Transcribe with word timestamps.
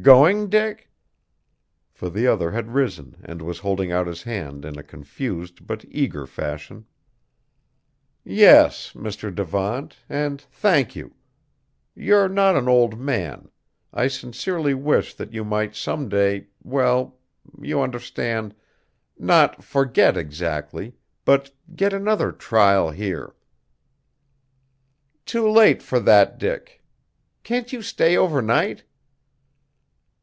Going, 0.00 0.48
Dick?" 0.48 0.90
For 1.92 2.08
the 2.08 2.26
other 2.26 2.52
had 2.52 2.72
risen 2.74 3.18
and 3.22 3.42
was 3.42 3.58
holding 3.58 3.92
out 3.92 4.06
his 4.06 4.22
hand 4.22 4.64
in 4.64 4.78
a 4.78 4.82
confused 4.82 5.66
but 5.66 5.84
eager 5.90 6.26
fashion. 6.26 6.86
"Yes, 8.24 8.94
Mr. 8.94 9.32
Devant, 9.32 9.98
and 10.08 10.40
thank 10.40 10.96
you! 10.96 11.14
You're 11.94 12.30
not 12.30 12.56
an 12.56 12.68
old 12.68 12.98
man, 12.98 13.50
I 13.92 14.08
sincerely 14.08 14.72
wish 14.72 15.12
that 15.12 15.34
you 15.34 15.44
might 15.44 15.76
some 15.76 16.08
day, 16.08 16.46
well, 16.62 17.18
you 17.60 17.82
understand 17.82 18.54
not 19.18 19.62
forget 19.62 20.16
exactly, 20.16 20.94
but 21.26 21.50
get 21.76 21.92
another 21.92 22.32
trial 22.32 22.90
here!" 22.90 23.34
"Too 25.26 25.46
late 25.50 25.82
for 25.82 26.00
that, 26.00 26.38
Dick. 26.38 26.82
Can't 27.42 27.74
you 27.74 27.82
stay 27.82 28.16
over 28.16 28.40
night?" 28.40 28.84